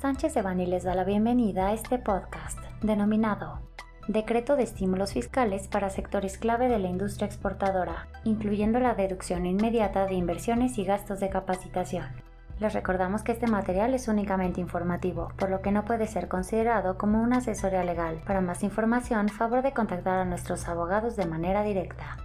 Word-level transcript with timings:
Sánchez 0.00 0.36
Evani 0.36 0.64
les 0.64 0.84
da 0.84 0.94
la 0.94 1.02
bienvenida 1.02 1.66
a 1.66 1.72
este 1.72 1.98
podcast 1.98 2.56
denominado 2.82 3.58
Decreto 4.06 4.54
de 4.54 4.62
estímulos 4.62 5.12
fiscales 5.12 5.66
para 5.66 5.90
sectores 5.90 6.38
clave 6.38 6.68
de 6.68 6.78
la 6.78 6.86
industria 6.86 7.26
exportadora, 7.26 8.06
incluyendo 8.22 8.78
la 8.78 8.94
deducción 8.94 9.44
inmediata 9.44 10.06
de 10.06 10.14
inversiones 10.14 10.78
y 10.78 10.84
gastos 10.84 11.18
de 11.18 11.30
capacitación. 11.30 12.06
Les 12.60 12.72
recordamos 12.74 13.22
que 13.24 13.32
este 13.32 13.48
material 13.48 13.92
es 13.92 14.06
únicamente 14.06 14.60
informativo, 14.60 15.32
por 15.36 15.50
lo 15.50 15.62
que 15.62 15.72
no 15.72 15.84
puede 15.84 16.06
ser 16.06 16.28
considerado 16.28 16.96
como 16.96 17.20
una 17.20 17.38
asesoría 17.38 17.82
legal. 17.82 18.22
Para 18.24 18.40
más 18.40 18.62
información, 18.62 19.28
favor 19.28 19.62
de 19.62 19.72
contactar 19.72 20.20
a 20.20 20.24
nuestros 20.24 20.68
abogados 20.68 21.16
de 21.16 21.26
manera 21.26 21.64
directa. 21.64 22.18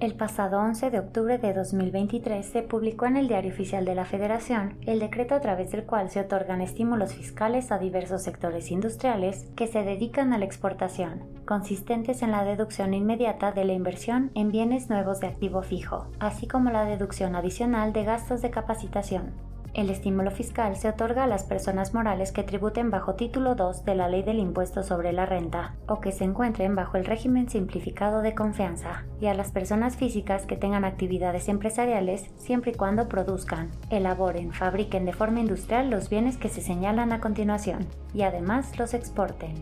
El 0.00 0.14
pasado 0.14 0.60
11 0.60 0.90
de 0.90 1.00
octubre 1.00 1.38
de 1.38 1.52
2023 1.52 2.46
se 2.46 2.62
publicó 2.62 3.06
en 3.06 3.16
el 3.16 3.26
Diario 3.26 3.50
Oficial 3.50 3.84
de 3.84 3.96
la 3.96 4.04
Federación 4.04 4.78
el 4.86 5.00
decreto 5.00 5.34
a 5.34 5.40
través 5.40 5.72
del 5.72 5.86
cual 5.86 6.08
se 6.08 6.20
otorgan 6.20 6.60
estímulos 6.60 7.14
fiscales 7.14 7.72
a 7.72 7.78
diversos 7.78 8.22
sectores 8.22 8.70
industriales 8.70 9.46
que 9.56 9.66
se 9.66 9.82
dedican 9.82 10.32
a 10.32 10.38
la 10.38 10.44
exportación, 10.44 11.24
consistentes 11.44 12.22
en 12.22 12.30
la 12.30 12.44
deducción 12.44 12.94
inmediata 12.94 13.50
de 13.50 13.64
la 13.64 13.72
inversión 13.72 14.30
en 14.36 14.52
bienes 14.52 14.88
nuevos 14.88 15.18
de 15.18 15.26
activo 15.26 15.62
fijo, 15.62 16.06
así 16.20 16.46
como 16.46 16.70
la 16.70 16.84
deducción 16.84 17.34
adicional 17.34 17.92
de 17.92 18.04
gastos 18.04 18.40
de 18.40 18.50
capacitación, 18.50 19.32
el 19.74 19.90
estímulo 19.90 20.30
fiscal 20.30 20.76
se 20.76 20.88
otorga 20.88 21.24
a 21.24 21.26
las 21.26 21.44
personas 21.44 21.94
morales 21.94 22.32
que 22.32 22.42
tributen 22.42 22.90
bajo 22.90 23.14
título 23.14 23.54
2 23.54 23.84
de 23.84 23.94
la 23.94 24.08
Ley 24.08 24.22
del 24.22 24.38
Impuesto 24.38 24.82
sobre 24.82 25.12
la 25.12 25.26
Renta 25.26 25.74
o 25.86 26.00
que 26.00 26.12
se 26.12 26.24
encuentren 26.24 26.74
bajo 26.74 26.96
el 26.96 27.04
régimen 27.04 27.48
simplificado 27.48 28.22
de 28.22 28.34
confianza 28.34 29.04
y 29.20 29.26
a 29.26 29.34
las 29.34 29.52
personas 29.52 29.96
físicas 29.96 30.46
que 30.46 30.56
tengan 30.56 30.84
actividades 30.84 31.48
empresariales 31.48 32.30
siempre 32.36 32.72
y 32.72 32.74
cuando 32.74 33.08
produzcan, 33.08 33.70
elaboren, 33.90 34.52
fabriquen 34.52 35.04
de 35.04 35.12
forma 35.12 35.40
industrial 35.40 35.90
los 35.90 36.08
bienes 36.08 36.36
que 36.38 36.48
se 36.48 36.62
señalan 36.62 37.12
a 37.12 37.20
continuación 37.20 37.86
y 38.14 38.22
además 38.22 38.78
los 38.78 38.94
exporten. 38.94 39.54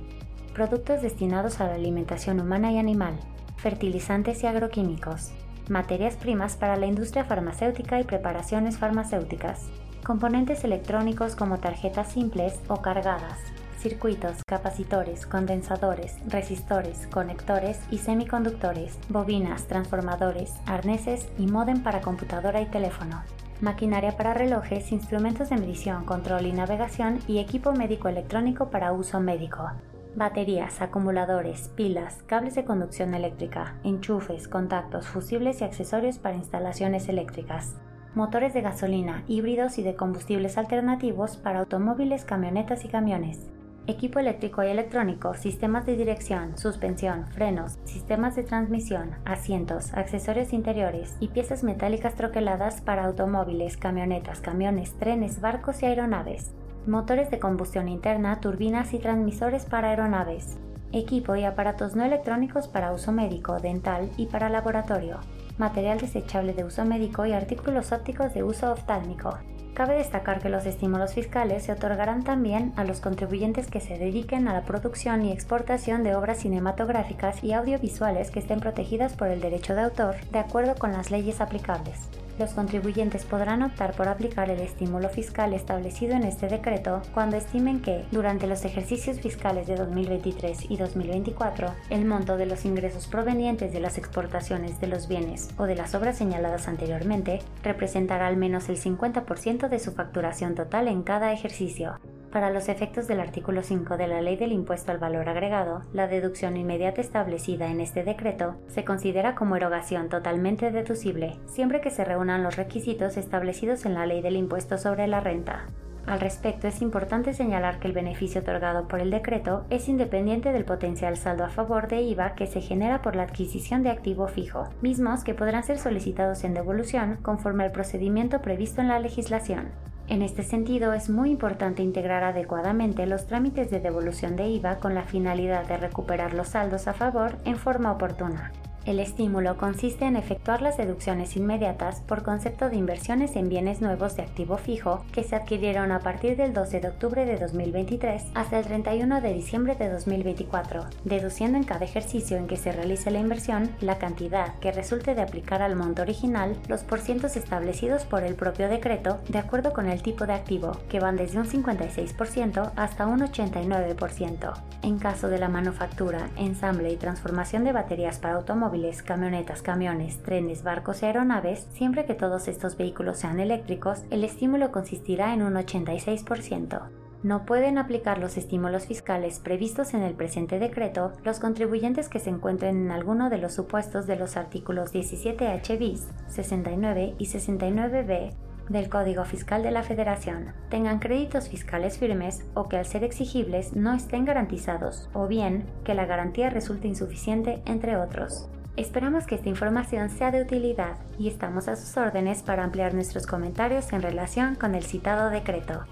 Productos 0.54 1.02
destinados 1.02 1.60
a 1.60 1.66
la 1.66 1.74
alimentación 1.74 2.40
humana 2.40 2.72
y 2.72 2.78
animal, 2.78 3.18
fertilizantes 3.56 4.42
y 4.42 4.46
agroquímicos, 4.46 5.32
materias 5.68 6.16
primas 6.16 6.56
para 6.56 6.76
la 6.76 6.86
industria 6.86 7.24
farmacéutica 7.24 8.00
y 8.00 8.04
preparaciones 8.04 8.78
farmacéuticas, 8.78 9.68
componentes 10.06 10.62
electrónicos 10.62 11.34
como 11.34 11.58
tarjetas 11.58 12.12
simples 12.12 12.60
o 12.68 12.80
cargadas, 12.80 13.40
circuitos, 13.80 14.36
capacitores, 14.46 15.26
condensadores, 15.26 16.14
resistores, 16.28 17.08
conectores 17.08 17.80
y 17.90 17.98
semiconductores, 17.98 19.00
bobinas, 19.08 19.66
transformadores, 19.66 20.54
arneses 20.64 21.28
y 21.38 21.48
modem 21.48 21.82
para 21.82 22.02
computadora 22.02 22.60
y 22.60 22.66
teléfono. 22.66 23.24
Maquinaria 23.60 24.16
para 24.16 24.32
relojes, 24.32 24.92
instrumentos 24.92 25.50
de 25.50 25.56
medición, 25.56 26.04
control 26.04 26.46
y 26.46 26.52
navegación 26.52 27.18
y 27.26 27.38
equipo 27.40 27.72
médico 27.72 28.08
electrónico 28.08 28.70
para 28.70 28.92
uso 28.92 29.18
médico. 29.18 29.72
Baterías, 30.14 30.82
acumuladores, 30.82 31.68
pilas, 31.74 32.22
cables 32.26 32.54
de 32.54 32.64
conducción 32.64 33.12
eléctrica, 33.12 33.74
enchufes, 33.82 34.46
contactos, 34.46 35.08
fusibles 35.08 35.60
y 35.62 35.64
accesorios 35.64 36.18
para 36.18 36.36
instalaciones 36.36 37.08
eléctricas 37.08 37.74
motores 38.16 38.54
de 38.54 38.62
gasolina, 38.62 39.22
híbridos 39.28 39.76
y 39.76 39.82
de 39.82 39.94
combustibles 39.94 40.56
alternativos 40.56 41.36
para 41.36 41.58
automóviles, 41.58 42.24
camionetas 42.24 42.86
y 42.86 42.88
camiones, 42.88 43.50
equipo 43.86 44.18
eléctrico 44.18 44.64
y 44.64 44.68
electrónico, 44.68 45.34
sistemas 45.34 45.84
de 45.84 45.98
dirección, 45.98 46.56
suspensión, 46.56 47.26
frenos, 47.26 47.78
sistemas 47.84 48.34
de 48.34 48.42
transmisión, 48.42 49.10
asientos, 49.26 49.92
accesorios 49.92 50.54
interiores 50.54 51.14
y 51.20 51.28
piezas 51.28 51.62
metálicas 51.62 52.14
troqueladas 52.14 52.80
para 52.80 53.04
automóviles, 53.04 53.76
camionetas, 53.76 54.40
camiones, 54.40 54.94
trenes, 54.98 55.42
barcos 55.42 55.82
y 55.82 55.86
aeronaves, 55.86 56.52
motores 56.86 57.30
de 57.30 57.38
combustión 57.38 57.86
interna, 57.86 58.40
turbinas 58.40 58.94
y 58.94 58.98
transmisores 58.98 59.66
para 59.66 59.90
aeronaves, 59.90 60.56
equipo 60.92 61.36
y 61.36 61.44
aparatos 61.44 61.94
no 61.94 62.02
electrónicos 62.02 62.66
para 62.66 62.94
uso 62.94 63.12
médico, 63.12 63.60
dental 63.60 64.10
y 64.16 64.24
para 64.24 64.48
laboratorio, 64.48 65.20
material 65.58 65.98
desechable 65.98 66.52
de 66.52 66.64
uso 66.64 66.84
médico 66.84 67.26
y 67.26 67.32
artículos 67.32 67.92
ópticos 67.92 68.34
de 68.34 68.42
uso 68.42 68.72
oftálmico. 68.72 69.38
Cabe 69.74 69.96
destacar 69.96 70.40
que 70.40 70.48
los 70.48 70.64
estímulos 70.64 71.12
fiscales 71.12 71.64
se 71.64 71.72
otorgarán 71.72 72.24
también 72.24 72.72
a 72.76 72.84
los 72.84 73.00
contribuyentes 73.00 73.66
que 73.66 73.80
se 73.80 73.98
dediquen 73.98 74.48
a 74.48 74.54
la 74.54 74.62
producción 74.62 75.22
y 75.24 75.32
exportación 75.32 76.02
de 76.02 76.14
obras 76.14 76.38
cinematográficas 76.38 77.44
y 77.44 77.52
audiovisuales 77.52 78.30
que 78.30 78.38
estén 78.38 78.60
protegidas 78.60 79.12
por 79.12 79.28
el 79.28 79.40
derecho 79.40 79.74
de 79.74 79.82
autor 79.82 80.16
de 80.30 80.38
acuerdo 80.38 80.76
con 80.76 80.92
las 80.92 81.10
leyes 81.10 81.40
aplicables 81.40 82.08
los 82.38 82.50
contribuyentes 82.52 83.24
podrán 83.24 83.62
optar 83.62 83.94
por 83.94 84.08
aplicar 84.08 84.50
el 84.50 84.60
estímulo 84.60 85.08
fiscal 85.08 85.52
establecido 85.52 86.14
en 86.14 86.24
este 86.24 86.48
decreto 86.48 87.02
cuando 87.14 87.36
estimen 87.36 87.80
que, 87.80 88.04
durante 88.10 88.46
los 88.46 88.64
ejercicios 88.64 89.20
fiscales 89.20 89.66
de 89.66 89.76
2023 89.76 90.70
y 90.70 90.76
2024, 90.76 91.72
el 91.90 92.04
monto 92.04 92.36
de 92.36 92.46
los 92.46 92.64
ingresos 92.64 93.06
provenientes 93.06 93.72
de 93.72 93.80
las 93.80 93.98
exportaciones 93.98 94.80
de 94.80 94.86
los 94.86 95.08
bienes 95.08 95.50
o 95.56 95.64
de 95.64 95.76
las 95.76 95.94
obras 95.94 96.18
señaladas 96.18 96.68
anteriormente 96.68 97.40
representará 97.62 98.26
al 98.26 98.36
menos 98.36 98.68
el 98.68 98.78
50% 98.78 99.68
de 99.68 99.78
su 99.78 99.92
facturación 99.92 100.54
total 100.54 100.88
en 100.88 101.02
cada 101.02 101.32
ejercicio, 101.32 101.98
para 102.36 102.50
los 102.50 102.68
efectos 102.68 103.08
del 103.08 103.20
artículo 103.20 103.62
5 103.62 103.96
de 103.96 104.08
la 104.08 104.20
Ley 104.20 104.36
del 104.36 104.52
Impuesto 104.52 104.92
al 104.92 104.98
Valor 104.98 105.26
Agregado, 105.26 105.80
la 105.94 106.06
deducción 106.06 106.58
inmediata 106.58 107.00
establecida 107.00 107.70
en 107.70 107.80
este 107.80 108.04
decreto 108.04 108.56
se 108.68 108.84
considera 108.84 109.34
como 109.34 109.56
erogación 109.56 110.10
totalmente 110.10 110.70
deducible, 110.70 111.38
siempre 111.46 111.80
que 111.80 111.90
se 111.90 112.04
reúnan 112.04 112.42
los 112.42 112.56
requisitos 112.56 113.16
establecidos 113.16 113.86
en 113.86 113.94
la 113.94 114.04
Ley 114.04 114.20
del 114.20 114.36
Impuesto 114.36 114.76
sobre 114.76 115.06
la 115.06 115.20
Renta. 115.20 115.64
Al 116.06 116.20
respecto, 116.20 116.68
es 116.68 116.82
importante 116.82 117.32
señalar 117.32 117.78
que 117.78 117.88
el 117.88 117.94
beneficio 117.94 118.42
otorgado 118.42 118.86
por 118.86 119.00
el 119.00 119.10
decreto 119.10 119.64
es 119.70 119.88
independiente 119.88 120.52
del 120.52 120.66
potencial 120.66 121.16
saldo 121.16 121.42
a 121.42 121.48
favor 121.48 121.88
de 121.88 122.02
IVA 122.02 122.34
que 122.34 122.46
se 122.46 122.60
genera 122.60 123.00
por 123.00 123.16
la 123.16 123.22
adquisición 123.22 123.82
de 123.82 123.88
activo 123.88 124.28
fijo, 124.28 124.68
mismos 124.82 125.24
que 125.24 125.32
podrán 125.32 125.64
ser 125.64 125.78
solicitados 125.78 126.44
en 126.44 126.52
devolución 126.52 127.16
conforme 127.22 127.64
al 127.64 127.72
procedimiento 127.72 128.42
previsto 128.42 128.82
en 128.82 128.88
la 128.88 128.98
legislación. 128.98 129.70
En 130.08 130.22
este 130.22 130.44
sentido, 130.44 130.92
es 130.92 131.10
muy 131.10 131.30
importante 131.30 131.82
integrar 131.82 132.22
adecuadamente 132.22 133.06
los 133.06 133.26
trámites 133.26 133.70
de 133.70 133.80
devolución 133.80 134.36
de 134.36 134.48
IVA 134.48 134.76
con 134.76 134.94
la 134.94 135.02
finalidad 135.02 135.66
de 135.66 135.76
recuperar 135.76 136.32
los 136.32 136.48
saldos 136.48 136.86
a 136.86 136.92
favor 136.92 137.36
en 137.44 137.56
forma 137.56 137.90
oportuna. 137.90 138.52
El 138.86 139.00
estímulo 139.00 139.56
consiste 139.56 140.04
en 140.04 140.14
efectuar 140.14 140.62
las 140.62 140.76
deducciones 140.76 141.36
inmediatas 141.36 142.02
por 142.02 142.22
concepto 142.22 142.70
de 142.70 142.76
inversiones 142.76 143.34
en 143.34 143.48
bienes 143.48 143.80
nuevos 143.80 144.14
de 144.14 144.22
activo 144.22 144.58
fijo 144.58 145.04
que 145.10 145.24
se 145.24 145.34
adquirieron 145.34 145.90
a 145.90 145.98
partir 145.98 146.36
del 146.36 146.54
12 146.54 146.78
de 146.78 146.88
octubre 146.88 147.26
de 147.26 147.36
2023 147.36 148.22
hasta 148.34 148.60
el 148.60 148.64
31 148.64 149.20
de 149.20 149.34
diciembre 149.34 149.74
de 149.74 149.90
2024, 149.90 150.84
deduciendo 151.02 151.58
en 151.58 151.64
cada 151.64 151.84
ejercicio 151.84 152.36
en 152.36 152.46
que 152.46 152.56
se 152.56 152.70
realice 152.70 153.10
la 153.10 153.18
inversión 153.18 153.72
la 153.80 153.98
cantidad 153.98 154.54
que 154.60 154.70
resulte 154.70 155.16
de 155.16 155.22
aplicar 155.22 155.62
al 155.62 155.74
monto 155.74 156.02
original 156.02 156.56
los 156.68 156.84
porcientos 156.84 157.36
establecidos 157.36 158.04
por 158.04 158.22
el 158.22 158.36
propio 158.36 158.68
decreto 158.68 159.18
de 159.28 159.38
acuerdo 159.38 159.72
con 159.72 159.88
el 159.88 160.00
tipo 160.00 160.26
de 160.26 160.34
activo, 160.34 160.76
que 160.88 161.00
van 161.00 161.16
desde 161.16 161.40
un 161.40 161.46
56% 161.46 162.70
hasta 162.76 163.06
un 163.08 163.18
89%. 163.18 164.52
En 164.82 164.98
caso 165.00 165.28
de 165.28 165.38
la 165.38 165.48
manufactura, 165.48 166.30
ensamble 166.36 166.92
y 166.92 166.96
transformación 166.96 167.64
de 167.64 167.72
baterías 167.72 168.20
para 168.20 168.36
automóviles, 168.36 168.75
camionetas, 169.02 169.62
camiones, 169.62 170.22
trenes, 170.22 170.62
barcos 170.62 171.02
y 171.02 171.06
aeronaves, 171.06 171.66
siempre 171.72 172.04
que 172.04 172.14
todos 172.14 172.48
estos 172.48 172.76
vehículos 172.76 173.18
sean 173.18 173.40
eléctricos, 173.40 174.02
el 174.10 174.24
estímulo 174.24 174.72
consistirá 174.72 175.32
en 175.34 175.42
un 175.42 175.54
86%. 175.54 176.82
No 177.22 177.46
pueden 177.46 177.78
aplicar 177.78 178.18
los 178.18 178.36
estímulos 178.36 178.86
fiscales 178.86 179.40
previstos 179.40 179.94
en 179.94 180.02
el 180.02 180.14
presente 180.14 180.58
decreto 180.58 181.12
los 181.24 181.40
contribuyentes 181.40 182.08
que 182.08 182.20
se 182.20 182.30
encuentren 182.30 182.76
en 182.76 182.90
alguno 182.90 183.30
de 183.30 183.38
los 183.38 183.54
supuestos 183.54 184.06
de 184.06 184.16
los 184.16 184.36
artículos 184.36 184.94
17H 184.94 185.78
bis, 185.78 186.08
69 186.28 187.14
y 187.18 187.26
69b 187.26 188.32
del 188.68 188.88
Código 188.88 189.24
Fiscal 189.24 189.62
de 189.62 189.70
la 189.70 189.82
Federación 189.82 190.52
tengan 190.70 190.98
créditos 190.98 191.48
fiscales 191.48 191.98
firmes 191.98 192.44
o 192.54 192.68
que 192.68 192.76
al 192.76 192.86
ser 192.86 193.04
exigibles 193.04 193.74
no 193.74 193.94
estén 193.94 194.24
garantizados 194.24 195.08
o 195.12 195.26
bien 195.26 195.66
que 195.84 195.94
la 195.94 196.06
garantía 196.06 196.50
resulte 196.50 196.88
insuficiente, 196.88 197.62
entre 197.64 197.96
otros. 197.96 198.48
Esperamos 198.76 199.26
que 199.26 199.36
esta 199.36 199.48
información 199.48 200.10
sea 200.10 200.30
de 200.30 200.42
utilidad 200.42 200.98
y 201.18 201.28
estamos 201.28 201.66
a 201.66 201.76
sus 201.76 201.96
órdenes 201.96 202.42
para 202.42 202.62
ampliar 202.62 202.92
nuestros 202.92 203.26
comentarios 203.26 203.90
en 203.94 204.02
relación 204.02 204.54
con 204.54 204.74
el 204.74 204.84
citado 204.84 205.30
decreto. 205.30 205.84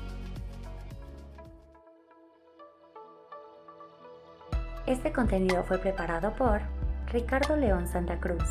Este 4.86 5.12
contenido 5.12 5.64
fue 5.64 5.78
preparado 5.78 6.34
por 6.34 6.60
Ricardo 7.10 7.56
León 7.56 7.88
Santa 7.88 8.20
Cruz, 8.20 8.44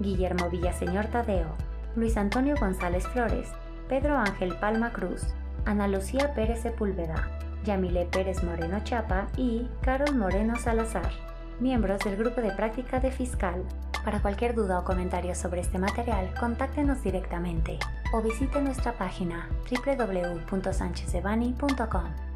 Guillermo 0.00 0.50
Villaseñor 0.50 1.06
Tadeo, 1.06 1.54
Luis 1.94 2.16
Antonio 2.16 2.56
González 2.58 3.06
Flores, 3.06 3.50
Pedro 3.88 4.16
Ángel 4.16 4.56
Palma 4.56 4.92
Cruz, 4.92 5.22
Ana 5.64 5.86
Lucía 5.86 6.34
Pérez 6.34 6.60
Sepúlveda, 6.60 7.28
Yamile 7.64 8.06
Pérez 8.06 8.42
Moreno 8.42 8.80
Chapa 8.82 9.28
y 9.36 9.68
Carol 9.82 10.16
Moreno 10.16 10.56
Salazar 10.56 11.35
miembros 11.60 12.00
del 12.00 12.16
Grupo 12.16 12.40
de 12.40 12.52
Práctica 12.52 12.98
de 13.00 13.10
Fiscal, 13.10 13.62
Para 14.04 14.22
cualquier 14.22 14.54
duda 14.54 14.78
o 14.78 14.84
comentario 14.84 15.34
sobre 15.34 15.62
este 15.62 15.80
material, 15.80 16.32
contáctenos 16.38 17.02
directamente 17.02 17.76
o 18.12 18.22
visite 18.22 18.60
nuestra 18.60 18.92
página 18.92 19.48
www.sanchezdevani.com. 19.68 22.35